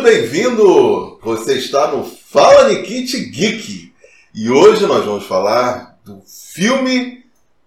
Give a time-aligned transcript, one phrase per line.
[0.00, 1.18] muito bem-vindo!
[1.20, 3.92] Você está no Fala Nikit Geek
[4.34, 7.26] e hoje nós vamos falar do filme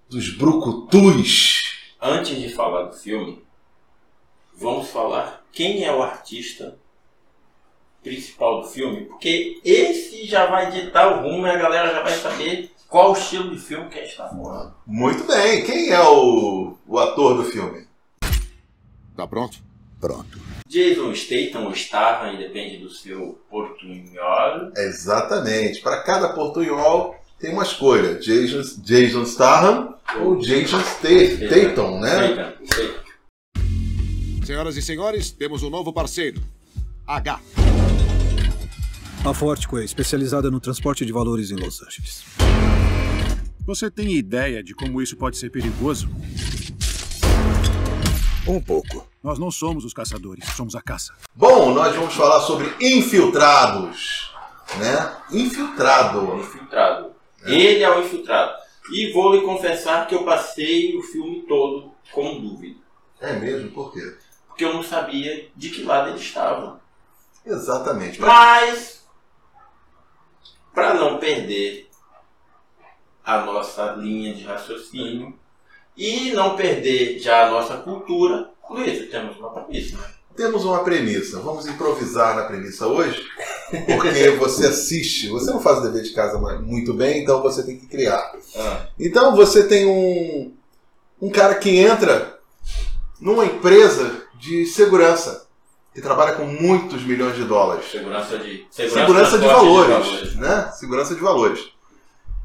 [0.09, 1.61] dos Brucutus.
[2.01, 3.45] Antes de falar do filme,
[4.57, 6.75] vamos falar quem é o artista
[8.01, 12.13] principal do filme, porque esse já vai ditar o rumo e a galera já vai
[12.13, 14.73] saber qual o estilo de filme que a gente está falando.
[14.87, 17.87] Muito bem, quem é o, o ator do filme?
[19.15, 19.72] Tá pronto?
[20.03, 20.37] Pronto.
[20.67, 24.69] Jason Statham ou Statham, depende do seu portunhol.
[24.75, 32.53] Exatamente, para cada portunhol tem uma escolha: Jason, Jason Statham ou Jason Statham, né?
[32.65, 33.03] Statham.
[34.45, 36.41] Senhoras e senhores, temos um novo parceiro.
[37.07, 37.39] H.
[39.23, 42.25] A Fortco é especializada no transporte de valores em Los Angeles.
[43.65, 46.09] Você tem ideia de como isso pode ser perigoso?
[48.45, 49.07] Um pouco.
[49.23, 51.13] Nós não somos os caçadores, somos a caça.
[51.33, 54.33] Bom, nós vamos falar sobre infiltrados,
[54.77, 55.17] né?
[55.31, 56.39] Infiltrado.
[56.39, 57.15] Infiltrado.
[57.45, 58.53] Ele é o infiltrado.
[58.91, 62.79] E vou lhe confessar que eu passei o filme todo com dúvida.
[63.21, 63.71] É mesmo?
[63.71, 64.17] Por quê?
[64.47, 66.81] Porque eu não sabia de que lado ele estava.
[67.45, 68.19] Exatamente.
[68.19, 69.07] Mas,
[70.73, 71.89] para não perder
[73.23, 75.39] a nossa linha de raciocínio
[75.97, 80.03] e não perder já a nossa cultura, Luiz, temos uma premissa, né?
[80.35, 81.39] Temos uma premissa.
[81.41, 83.21] Vamos improvisar na premissa hoje,
[83.69, 87.77] porque você assiste, você não faz o dever de casa muito bem, então você tem
[87.77, 88.33] que criar.
[88.55, 90.51] Ah, Então você tem um,
[91.21, 92.39] um cara que entra
[93.21, 95.47] numa empresa de segurança,
[95.93, 97.85] que trabalha com muitos milhões de dólares.
[97.91, 100.71] segurança de Segurança de transporte valores, né?
[100.73, 101.69] Segurança de valores.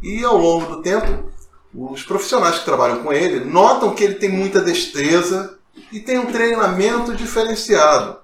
[0.02, 1.30] E ao longo do tempo,
[1.74, 5.58] os profissionais que trabalham com ele notam que ele tem muita destreza
[5.92, 8.18] e tem um treinamento diferenciado.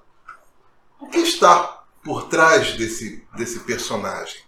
[0.99, 4.41] O que está por trás desse, desse personagem?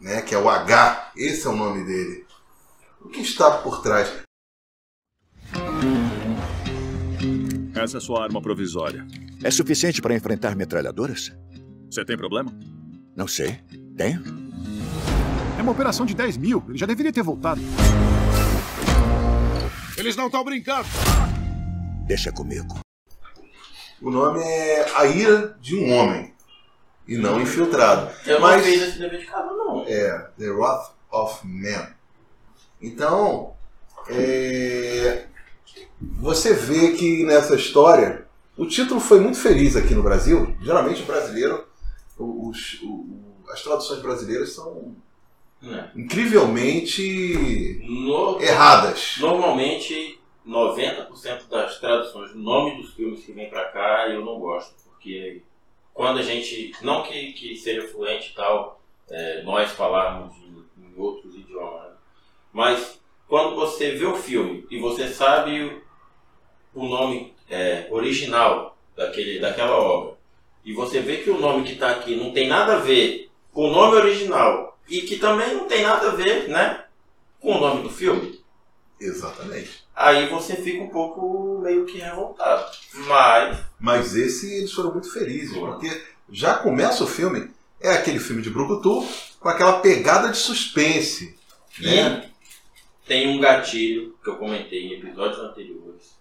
[0.00, 0.20] Né?
[0.22, 2.26] Que é o H, esse é o nome dele.
[3.00, 4.12] O que está por trás?
[7.74, 9.06] Essa é sua arma provisória.
[9.44, 11.32] É suficiente para enfrentar metralhadoras?
[11.90, 12.52] Você tem problema?
[13.14, 13.60] Não sei.
[13.96, 14.22] Tenho?
[15.58, 16.64] É uma operação de 10 mil.
[16.68, 17.60] Ele já deveria ter voltado.
[19.96, 20.86] Eles não estão brincando.
[22.06, 22.78] Deixa comigo.
[24.00, 26.34] O nome é A Ira de um Homem
[27.08, 28.10] e não Infiltrado.
[28.26, 29.84] Eu não Mas fiz esse dever de casa, não.
[29.86, 31.88] é The Wrath of Man.
[32.80, 33.54] Então,
[34.08, 35.26] é,
[36.00, 40.54] você vê que nessa história o título foi muito feliz aqui no Brasil.
[40.60, 41.66] Geralmente o brasileiro,
[42.18, 44.94] os- o- as traduções brasileiras são
[45.66, 45.90] Né?
[45.96, 49.16] incrivelmente No- erradas.
[49.18, 55.42] Normalmente, 90% das traduções nome dos filmes que vem pra cá eu não gosto, porque
[55.92, 60.94] quando a gente, não que, que seja fluente e tal, é, nós falarmos em, em
[60.96, 61.96] outros idiomas, né?
[62.52, 65.62] mas quando você vê o filme e você sabe
[66.74, 70.16] o, o nome é, original daquele, daquela obra,
[70.64, 73.68] e você vê que o nome que está aqui não tem nada a ver com
[73.68, 76.84] o nome original, e que também não tem nada a ver né,
[77.40, 78.40] com o nome do filme,
[79.00, 79.84] Exatamente.
[79.94, 82.70] Aí você fica um pouco meio que revoltado.
[83.06, 83.58] Mas.
[83.78, 88.50] Mas esse eles foram muito felizes, porque já começa o filme, é aquele filme de
[88.50, 89.06] Brucutu,
[89.38, 91.36] com aquela pegada de suspense.
[91.78, 92.30] Né?
[93.04, 96.16] E tem um gatilho que eu comentei em episódios anteriores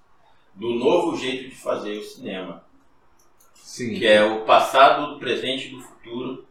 [0.54, 2.64] do novo jeito de fazer o cinema,
[3.56, 3.96] Sim.
[3.96, 5.95] que é o passado, do presente e do futuro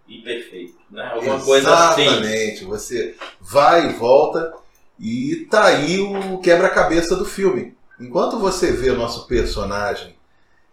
[0.09, 0.78] e perfeito.
[0.91, 1.04] Né?
[1.12, 2.03] Alguma coisa assim.
[2.03, 2.65] Exatamente.
[2.65, 4.53] Você vai e volta
[4.98, 7.76] e tá aí o quebra-cabeça do filme.
[7.98, 10.16] Enquanto você vê o nosso personagem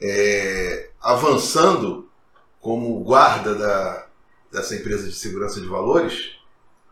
[0.01, 2.09] é, avançando
[2.59, 4.07] como guarda da,
[4.51, 6.37] dessa empresa de segurança de valores,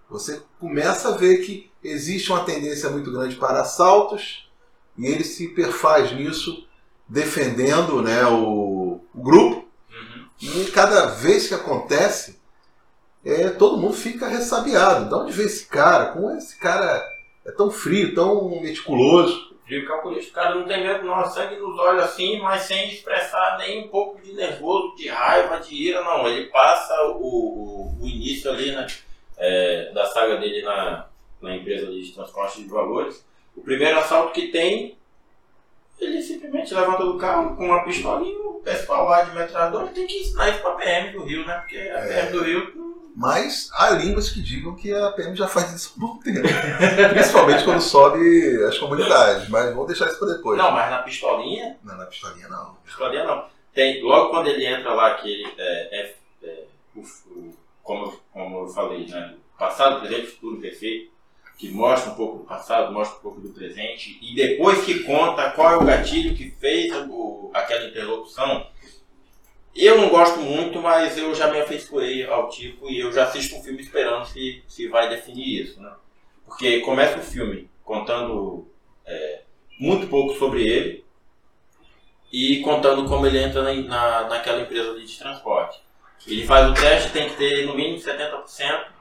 [0.09, 4.49] você começa a ver que existe uma tendência muito grande para assaltos
[4.97, 6.67] e ele se perfaz nisso,
[7.07, 9.68] defendendo né, o, o grupo.
[10.41, 12.39] E cada vez que acontece,
[13.25, 15.09] é, todo mundo fica ressabiado.
[15.09, 16.13] De onde veio esse cara?
[16.13, 17.05] Como esse cara
[17.45, 19.49] é tão frio, tão meticuloso?
[19.65, 20.31] Frio calculista.
[20.31, 21.25] O cara não tem medo, não.
[21.29, 25.75] Sangue nos olhos assim, mas sem expressar nem um pouco de nervoso, de raiva, de
[25.75, 26.27] ira, não.
[26.27, 28.87] Ele passa o, o, o início ali, né?
[29.39, 31.07] é, da saga dele na,
[31.41, 33.25] na empresa de transporte de valores.
[33.55, 34.97] O primeiro assalto que tem,
[35.99, 40.07] ele simplesmente levanta do carro com uma pistolinha e o pessoal lá de metralhadora tem
[40.07, 41.57] que ensinar isso pra PM do Rio, né?
[41.59, 42.07] Porque a é.
[42.07, 42.89] PM do Rio.
[43.15, 46.39] Mas há línguas que digam que a PM já faz isso há um bom tempo.
[47.13, 49.49] Principalmente quando sobe as comunidades.
[49.49, 50.57] Mas vamos deixar isso para depois.
[50.57, 51.77] Não, mas na pistolinha.
[51.83, 52.75] Não, na pistolinha não.
[52.85, 53.45] Pistolinha não.
[53.73, 56.63] Tem, logo quando ele entra lá, que ele é, é, é
[56.95, 59.35] o, o, como, como eu falei, né?
[59.57, 61.18] Passado, presente, futuro, perfeito
[61.59, 65.51] que mostra um pouco do passado, mostra um pouco do presente, e depois que conta
[65.51, 68.65] qual é o gatilho que fez o, aquela interlocução,
[69.75, 73.57] eu não gosto muito, mas eu já me afeiçoei ao tipo e eu já assisto
[73.57, 75.91] um filme esperando se, se vai definir isso, né?
[76.45, 78.65] Porque começa o filme contando
[79.05, 79.41] é,
[79.77, 81.05] muito pouco sobre ele
[82.31, 85.81] e contando como ele entra na, na, naquela empresa de transporte.
[86.25, 88.98] Ele faz o teste, tem que ter no mínimo 70%,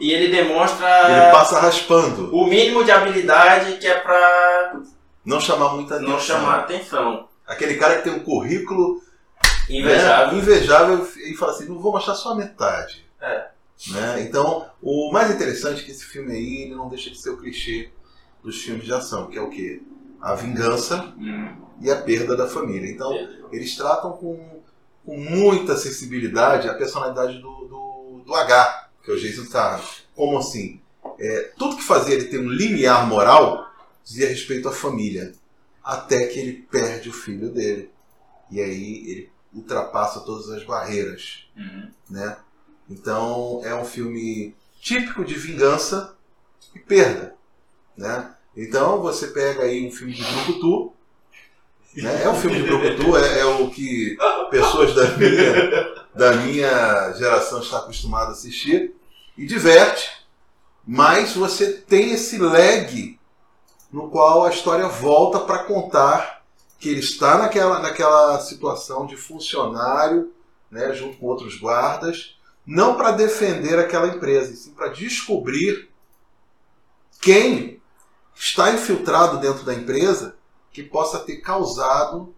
[0.00, 2.34] e ele demonstra Ele passa raspando.
[2.34, 4.80] o mínimo de habilidade que é pra
[5.24, 6.12] Não chamar muita atenção.
[6.12, 7.28] não chamar atenção.
[7.46, 9.00] Aquele cara que tem um currículo
[9.68, 10.32] Invejável.
[10.32, 13.06] né, invejável e fala assim, não vou mostrar só a metade.
[13.20, 13.48] É.
[13.92, 14.22] Né?
[14.22, 17.36] Então, o mais interessante é que esse filme aí ele não deixa de ser o
[17.38, 17.90] clichê
[18.42, 19.80] dos filmes de ação, que é o quê?
[20.20, 22.90] A vingança Hum, e a perda da família.
[22.90, 23.12] Então,
[23.52, 24.60] eles tratam com,
[25.04, 29.84] com muita sensibilidade a personalidade do, do, do H, que é o Jason Statham.
[30.14, 30.80] Como assim?
[31.18, 33.70] É, tudo que fazia ele ter um limiar moral
[34.04, 35.32] dizia respeito à família.
[35.82, 37.90] Até que ele perde o filho dele.
[38.50, 41.48] E aí ele ultrapassa todas as barreiras.
[41.56, 41.90] Uhum.
[42.10, 42.36] Né?
[42.88, 46.14] Então é um filme típico de vingança
[46.74, 47.34] e perda.
[47.96, 48.34] Né?
[48.56, 50.92] Então você pega aí um filme de Brucutu.
[51.96, 52.22] Né?
[52.22, 54.16] É um filme de Brucutu, é, é o que
[54.50, 58.94] pessoas da minha, da minha geração estão acostumadas a assistir.
[59.40, 60.26] E diverte,
[60.86, 63.18] mas você tem esse lag
[63.90, 66.42] no qual a história volta para contar
[66.78, 70.30] que ele está naquela, naquela situação de funcionário,
[70.70, 75.88] né, junto com outros guardas, não para defender aquela empresa, sim para descobrir
[77.18, 77.80] quem
[78.34, 80.36] está infiltrado dentro da empresa
[80.70, 82.34] que possa ter causado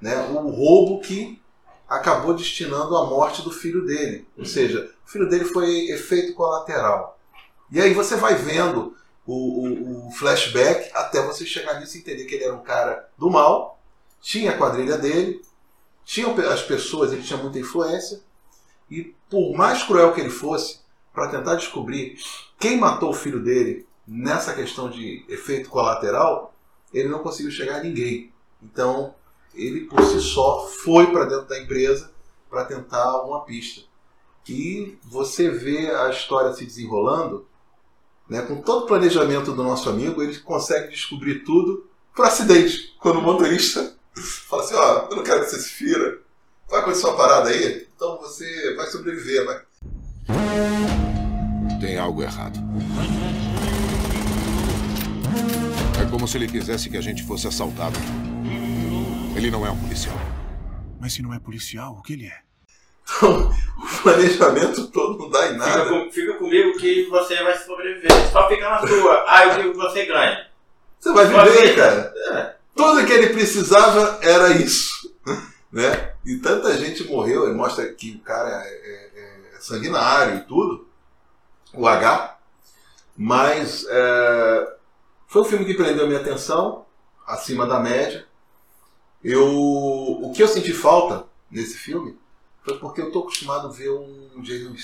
[0.00, 1.40] né, o roubo que
[1.88, 4.26] acabou destinando a morte do filho dele.
[4.36, 7.18] Ou seja, o filho dele foi efeito colateral.
[7.70, 8.96] E aí você vai vendo
[9.26, 13.08] o, o- o flashback até você chegar nisso e entender que ele era um cara
[13.18, 13.80] do mal,
[14.20, 15.42] tinha a quadrilha dele,
[16.04, 18.20] tinha as pessoas, ele tinha muita influência,
[18.90, 20.80] e por mais cruel que ele fosse,
[21.12, 22.16] para tentar descobrir
[22.58, 26.54] quem matou o filho dele nessa questão de efeito colateral,
[26.92, 28.32] ele não conseguiu chegar a ninguém.
[28.62, 29.14] Então,
[29.56, 32.10] ele por si só foi para dentro da empresa
[32.48, 33.82] para tentar uma pista.
[34.48, 37.46] E você vê a história se desenrolando,
[38.28, 42.94] né, com todo o planejamento do nosso amigo, ele consegue descobrir tudo por acidente.
[43.00, 43.96] Quando o motorista
[44.48, 46.18] fala assim: Ó, eu não quero que você se fira,
[46.68, 49.62] vai acontecer uma parada aí, então você vai sobreviver, vai.
[51.80, 52.58] Tem algo errado.
[56.00, 57.98] É como se ele quisesse que a gente fosse assaltado.
[59.36, 60.16] Ele não é um policial.
[61.00, 62.38] Mas se não é policial, o que ele é?
[63.04, 65.88] Então, o planejamento todo não dá em Fica, nada.
[65.90, 68.10] com- fica comigo que você vai sobreviver.
[68.32, 69.24] Só fica na sua.
[69.28, 70.46] Aí o que você ganha.
[70.98, 71.74] Você vai viver, vida.
[71.76, 72.14] cara.
[72.32, 72.56] É.
[72.74, 75.14] Tudo que ele precisava era isso.
[75.72, 76.12] Né?
[76.24, 80.88] E tanta gente morreu, ele mostra que o cara é, é- é sanguinário e tudo,
[81.74, 82.38] o H,
[83.14, 84.74] mas é,
[85.26, 86.86] foi um filme que prendeu minha atenção,
[87.26, 88.24] acima da média.
[89.28, 89.46] Eu,
[90.22, 92.16] o que eu senti falta nesse filme
[92.62, 94.74] foi porque eu tô acostumado a ver um Jason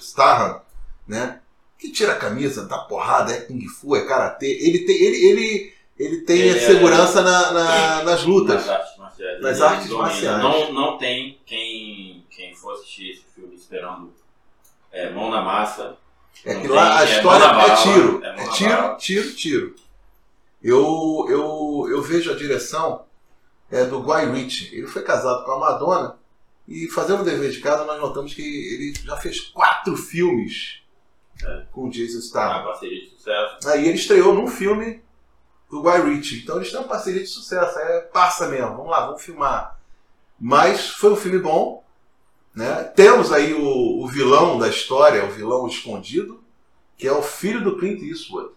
[0.00, 0.60] Statham-
[1.06, 1.40] né?
[1.78, 4.46] Que tira a camisa, dá porrada, é kung fu, é karatê.
[4.46, 8.66] Ele tem, ele, ele, ele tem Ele é- segurança na- na- nas lutas.
[8.66, 9.40] Nas artes marciais.
[9.42, 10.42] Nas Ele artes marciais.
[10.42, 14.12] Não, não tem quem, quem for assistir esse filme esperando
[14.92, 15.96] é, mão na massa.
[16.44, 18.24] É que lá a é história é bala, tiro.
[18.24, 19.74] é É tiro, tiro, tiro.
[20.62, 23.04] Eu, eu, eu vejo a direção
[23.72, 24.76] é, do Guy Ritchie.
[24.76, 26.16] Ele foi casado com a Madonna
[26.68, 30.80] e fazendo o dever de casa nós notamos que ele já fez quatro filmes
[31.44, 31.64] É.
[31.72, 32.64] com o Jason Uma Statham.
[32.64, 33.68] parceria de sucesso.
[33.68, 35.02] Aí ele estreou num filme
[35.68, 36.42] do Guy Ritchie.
[36.42, 37.76] Então eles têm uma parceria de sucesso.
[37.78, 38.76] É passa mesmo.
[38.76, 39.80] Vamos lá, vamos filmar.
[40.38, 41.82] Mas foi um filme bom.
[42.54, 42.84] Né?
[42.94, 46.44] Temos aí o, o vilão da história, o vilão escondido,
[46.98, 48.50] que é o filho do Clint Eastwood.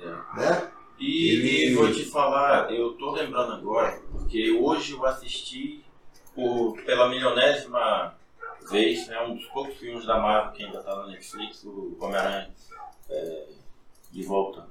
[0.00, 0.36] É.
[0.40, 0.70] Né?
[0.98, 5.84] E, e vou te falar, eu tô lembrando agora, porque hoje eu assisti
[6.34, 8.14] por, pela milionésima
[8.70, 12.50] vez, né, um dos poucos filmes da Marvel que ainda tá na Netflix, o Homem-Aranha
[13.10, 13.46] é,
[14.10, 14.66] de volta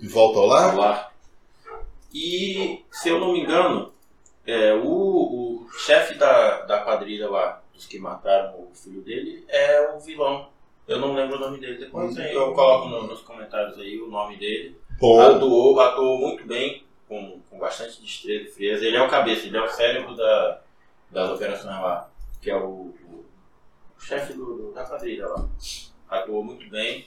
[0.00, 0.76] De volta ao ao lar.
[0.76, 1.14] lar.
[2.12, 3.92] E, se eu não me engano,
[4.46, 4.86] é, o,
[5.66, 10.48] o chefe da, da quadrilha lá, dos que mataram o filho dele, é o vilão.
[10.86, 11.76] Eu não lembro o nome dele.
[11.76, 14.74] Depois eu coloco no- nos comentários aí o nome dele.
[14.98, 18.84] Bom, Atuou, atuou muito bem, com, com bastante destreza e frieza.
[18.84, 20.60] Ele é o cabeça, ele é o cérebro da,
[21.10, 22.10] das operações lá,
[22.42, 23.24] que é o, o
[24.00, 25.48] chefe do, do- da quadrilha lá.
[26.08, 27.06] atuou muito bem.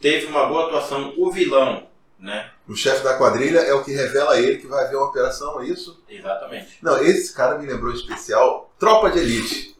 [0.00, 1.86] Teve uma boa atuação o vilão,
[2.18, 2.50] né?
[2.68, 5.60] O chefe da quadrilha é o que revela a ele que vai haver uma operação,
[5.60, 6.02] é isso?
[6.08, 6.78] Exatamente.
[6.82, 9.76] Não, esse cara me lembrou em especial Tropa de Elite.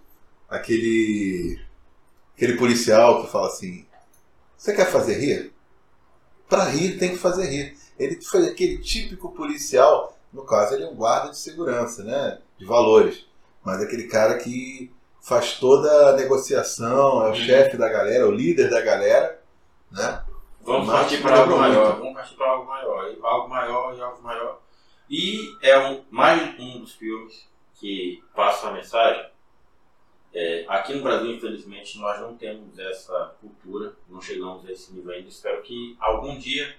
[0.49, 1.61] Aquele.
[2.37, 3.87] Aquele policial que fala assim:
[4.56, 5.53] Você quer fazer rir?
[6.54, 7.76] Pra rir tem que fazer rir.
[7.99, 12.38] Ele foi aquele típico policial, no caso, ele é um guarda de segurança, né?
[12.58, 13.25] De valores.
[13.64, 14.92] Mas aquele cara que
[15.23, 17.34] faz toda a negociação, é o Uhum.
[17.34, 19.40] chefe da galera, o líder da galera,
[19.90, 20.23] né?
[20.62, 21.84] Vamos Mas partir para algo maior.
[21.87, 21.99] muito.
[22.00, 23.11] Vamos partir para algo maior.
[23.11, 24.61] E Algo maior e algo maior.
[25.11, 29.25] E é um, mais um dos filmes que passa a mensagem.
[30.34, 35.12] É, aqui no Brasil, infelizmente, nós não temos essa cultura, não chegamos a esse nível
[35.14, 35.28] ainda.
[35.28, 36.74] Espero que algum dia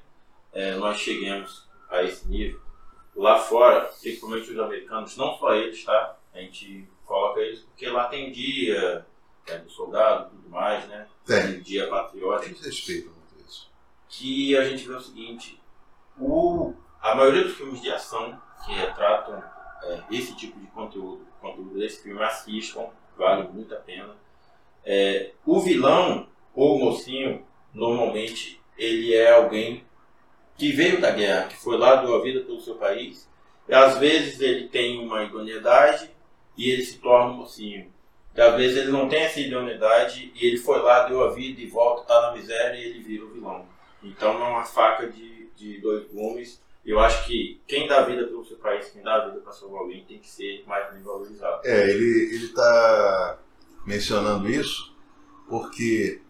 [0.51, 2.59] é, nós cheguemos a esse nível.
[3.15, 6.17] Lá fora, principalmente os americanos, não só eles, tá?
[6.33, 9.05] A gente coloca eles porque lá tem dia
[9.47, 11.07] é, do soldado e tudo mais, né?
[11.25, 11.61] Tem.
[11.61, 13.71] dia patriótico Eles respeitam muito isso.
[14.09, 15.61] que a gente vê o seguinte:
[16.19, 19.41] o, a maioria dos filmes de ação que retratam
[19.83, 24.15] é, esse tipo de conteúdo, conteúdo desse filme, assistam, vale muito a pena.
[24.83, 27.43] É, o vilão ou o mocinho,
[27.73, 29.83] normalmente, ele é alguém
[30.57, 33.29] que veio da guerra, que foi lá, deu a vida pelo seu país,
[33.67, 36.09] e às vezes ele tem uma idoneidade
[36.57, 37.91] e ele se torna um mocinho.
[38.35, 41.61] E às vezes ele não tem essa idoneidade e ele foi lá, deu a vida
[41.61, 43.65] e volta, tá na miséria e ele vira o vilão.
[44.03, 46.61] Então é uma faca de, de dois gumes.
[46.85, 50.03] Eu acho que quem dá vida pelo seu país, quem dá vida para salvar alguém,
[50.05, 51.61] tem que ser mais bem valorizado.
[51.65, 53.39] É, ele ele está
[53.85, 54.95] mencionando isso
[55.49, 56.21] porque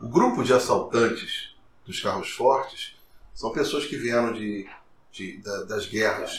[0.00, 1.54] o grupo de assaltantes
[1.86, 2.94] dos carros fortes
[3.34, 4.68] são pessoas que vieram de,
[5.12, 6.38] de- da- das guerras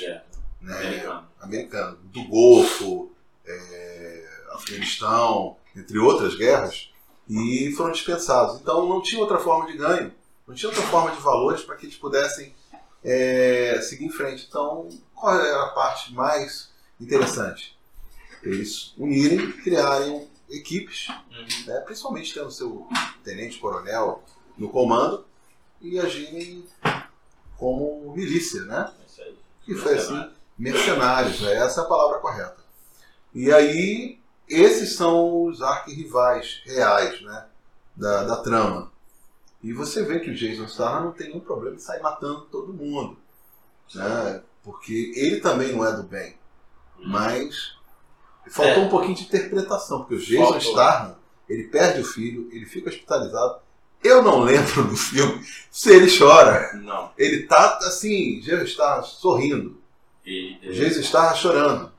[0.61, 0.75] né,
[1.41, 3.11] americanas, do Golfo,
[3.45, 6.91] é, Afeganistão, entre outras guerras,
[7.29, 8.59] e foram dispensados.
[8.61, 10.13] Então não tinha outra forma de ganho,
[10.47, 12.53] não tinha outra forma de valores para que eles pudessem
[13.03, 14.45] é, seguir em frente.
[14.47, 17.77] Então, qual era a parte mais interessante?
[18.43, 21.65] Eles unirem, criarem equipes, Uhum.
[21.65, 22.87] né, principalmente tendo seu
[23.23, 24.23] tenente-coronel
[24.57, 25.25] no comando,
[25.81, 26.65] e agirem
[27.57, 28.91] como milícia, né?
[29.19, 29.31] É.
[29.67, 31.53] E foi assim, mercenários, né?
[31.55, 32.57] essa é a palavra correta.
[33.33, 37.45] E aí, esses são os arquirrivais reais né?
[37.95, 38.91] da, da trama.
[39.63, 42.73] E você vê que o Jason Statham não tem nenhum problema em sair matando todo
[42.73, 43.17] mundo.
[43.95, 44.41] Né?
[44.63, 46.35] Porque ele também não é do bem.
[46.99, 47.75] Mas
[48.49, 48.85] faltou É.
[48.85, 50.61] um pouquinho de interpretação, porque o Jason Faltou.
[50.61, 51.15] Statham,
[51.49, 53.59] ele perde o filho, ele fica hospitalizado.
[54.03, 56.73] Eu não lembro do filme se ele chora.
[56.75, 57.11] Não.
[57.17, 59.81] Ele tá assim, Jason Statham sorrindo.
[60.25, 61.91] E, é, Jason Statham chorando.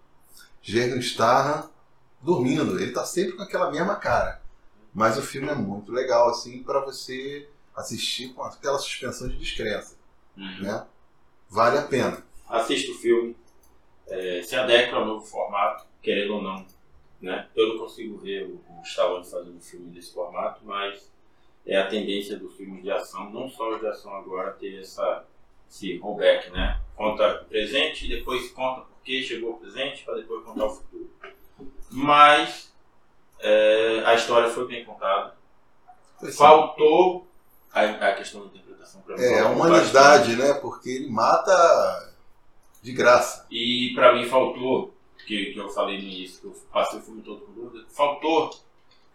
[0.62, 1.68] Jason Statham
[2.22, 2.78] dormindo.
[2.78, 4.40] Ele tá sempre com aquela mesma cara.
[4.94, 9.96] Mas o filme é muito legal, assim, para você assistir com aquela suspensão de descrença,
[10.36, 10.62] uhum.
[10.62, 10.86] né?
[11.48, 12.22] Vale a pena.
[12.48, 13.36] assista o filme,
[14.08, 16.66] é, se adequa ao novo formato, querendo ou não.
[17.20, 17.48] Né?
[17.54, 21.10] Eu não consigo ver o, o Stallone fazendo um filme desse formato, mas
[21.66, 25.24] é a tendência dos filmes de ação, não só os de ação agora, ter essa,
[25.68, 26.80] esse rollback, né?
[26.96, 30.70] Conta o presente e depois conta por que chegou o presente para depois contar o
[30.70, 31.10] futuro.
[31.90, 32.72] Mas
[33.40, 35.34] é, a história foi bem contada.
[36.20, 37.26] Assim, Faltou
[37.72, 39.22] a, a questão da interpretação para mim.
[39.22, 40.54] é, a humanidade, né?
[40.54, 42.14] Porque ele mata
[42.82, 43.46] de graça.
[43.50, 44.94] E pra mim faltou,
[45.26, 48.50] que, que eu falei no início, que eu passei o filme todo com dúvida, faltou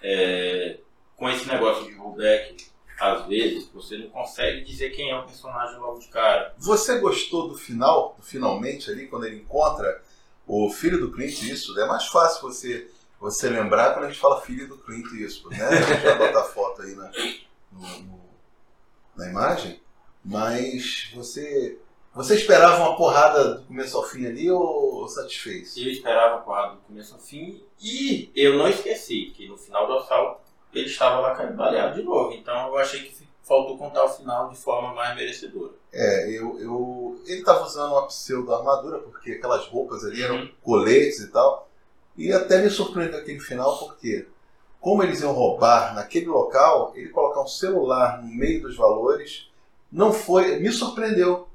[0.02, 0.78] é,
[1.18, 2.68] com esse negócio de rollback,
[3.00, 6.54] às vezes você não consegue dizer quem é o personagem logo de cara.
[6.60, 10.02] Você gostou do final, do finalmente ali, quando ele encontra
[10.46, 11.82] o filho do Clint Eastwood?
[11.82, 12.90] É mais fácil você,
[13.24, 15.66] você lembrar quando a gente fala filho do Clint Eastwood, né?
[15.66, 17.10] A gente vai botar foto aí na,
[17.72, 18.30] no- no-
[19.16, 19.82] na imagem.
[20.26, 21.80] Mas você,
[22.14, 25.76] você esperava uma porrada do começo ao fim ali ou, satisfez?
[25.78, 29.88] Eu esperava a porrada do começo ao fim e eu não esqueci que no final
[29.88, 30.42] do assalto
[30.74, 32.34] ele estava lá carimbaleado de novo.
[32.34, 35.74] Então eu achei que faltou contar o final de forma mais merecedora.
[35.92, 40.52] É, eu, eu, ele estava usando uma pseudo-armadura, porque aquelas roupas ali eram Uhum.
[40.62, 41.70] coletes e tal.
[42.16, 44.28] E até me surpreendeu aquele final, porque
[44.80, 49.50] como eles iam roubar naquele local, ele colocar um celular no meio dos valores,
[49.92, 50.60] não foi.
[50.60, 51.48] Me surpreendeu.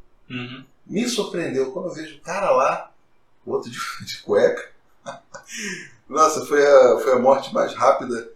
[0.86, 2.90] Me surpreendeu quando eu vejo o cara lá,
[3.44, 4.72] o outro de, de cueca.
[6.08, 8.30] Nossa, foi a, foi a morte mais rápida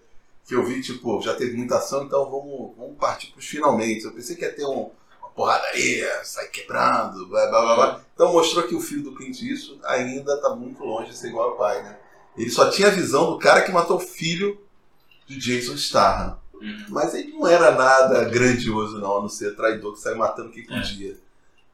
[0.46, 4.04] que eu vi, tipo, já teve muita ação, então vamos, vamos partir para os finalmente.
[4.04, 8.00] Eu pensei que ia ter um, uma porradaria, sair quebrando, blá blá blá blá.
[8.14, 11.50] Então mostrou que o filho do Clint Eastwood ainda está muito longe de ser igual
[11.50, 11.98] ao pai, né?
[12.36, 14.60] Ele só tinha a visão do cara que matou o filho
[15.26, 16.38] de Jason Statham.
[16.54, 16.86] Uhum.
[16.88, 20.62] Mas ele não era nada grandioso, não, a não ser traidor que sai matando quem
[20.62, 20.66] É.
[20.66, 21.16] podia.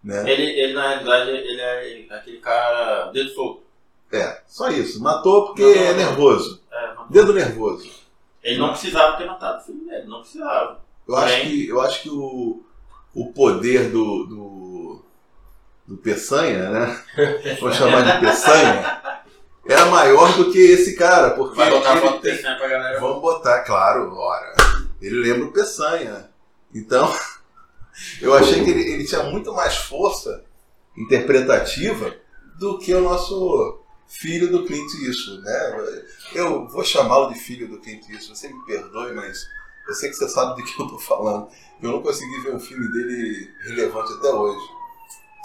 [0.03, 0.31] Né?
[0.31, 3.63] Ele, ele, na realidade, ele é aquele cara dedo solto.
[4.11, 5.03] É, só isso.
[5.03, 6.63] Matou porque não, é nervoso.
[6.73, 7.91] É, Dedo nervoso.
[8.43, 10.81] Ele não precisava ter matado o filho dele, não precisava.
[11.07, 12.63] Eu acho que, eu acho que o,
[13.15, 15.05] o poder do, do,
[15.87, 17.03] do Peçanha, né?
[17.61, 19.03] Vou chamar de Peçanha,
[19.69, 23.01] era maior do que esse cara, porque Vai botar ele foto tem- né, pra galera.
[23.01, 24.55] Vamos botar, claro, ora.
[25.01, 26.29] Ele lembra o Peçanha.
[26.75, 27.13] Então,
[28.21, 30.45] eu achei que ele, ele tinha muito mais força
[30.97, 32.15] interpretativa
[32.59, 36.03] do que o nosso filho do Clint Eastwood, né?
[36.35, 39.47] Eu vou chamá-lo de filho do Clint Eastwood, você me perdoe, mas
[39.87, 41.49] eu sei que você sabe do que eu tô falando.
[41.83, 44.67] Eu não consegui ver um filme dele relevante até hoje.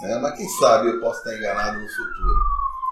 [0.01, 0.17] Né?
[0.21, 2.39] Mas quem sabe eu posso estar enganado no futuro.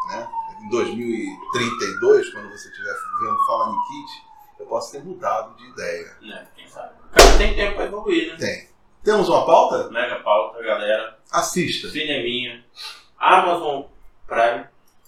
[0.10, 0.28] Né?
[0.62, 4.24] Em 2032, quando você estiver vendo Fala Nikit,
[4.60, 6.18] eu posso ter mudado de ideia.
[6.24, 6.94] É, quem sabe.
[7.12, 8.38] O cara tem tempo pra evoluir, né?
[8.38, 8.70] Tem.
[9.04, 9.90] Temos uma pauta?
[9.90, 11.18] Mega pauta, galera.
[11.32, 11.90] Assista.
[11.90, 12.64] Cineminha.
[13.18, 13.84] Amazon
[14.28, 14.66] Prime.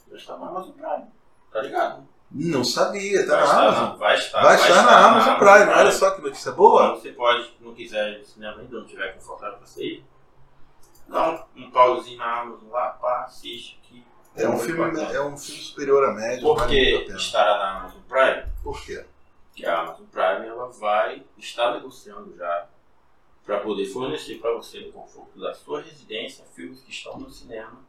[0.09, 1.05] Já está no Amazon Prime.
[1.51, 2.07] Tá ligado?
[2.31, 3.89] Não sabia, tá vai, na estar, Amazon.
[3.89, 4.41] não, vai estar.
[4.41, 5.71] Vai estar na Amazon Prime.
[5.71, 6.85] Olha só que notícia boa.
[6.85, 10.03] Então, você pode, não quiser ir no cinema ainda, não tiver confortável pra sair,
[11.07, 14.03] dá um, um pauzinho na Amazon lá, pá, assiste aqui.
[14.35, 15.13] É um filme, bacana.
[15.13, 16.41] é um filme superior à média.
[16.41, 18.43] Por que estará na Amazon Prime?
[18.63, 19.05] Por quê?
[19.55, 22.67] que a Amazon Prime ela vai estar negociando já
[23.45, 27.79] para poder fornecer para você no conforto da sua residência filmes que estão no cinema.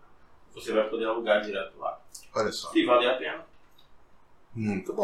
[0.55, 2.01] Você vai poder alugar direto lá.
[2.35, 2.71] Olha só.
[2.71, 3.47] Se valer a pena.
[4.55, 5.03] Muito bom.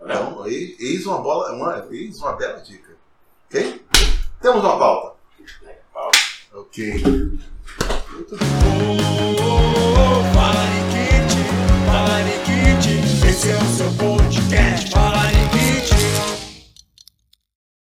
[0.00, 2.96] Então, aí, eis uma bola, uma, eis uma bela dica.
[3.46, 3.84] Ok?
[4.40, 5.18] Temos uma pauta.
[5.62, 6.10] Mega pau.
[6.52, 7.02] Ok.
[8.12, 9.77] Muito bem.
[13.48, 14.07] Esse é o seu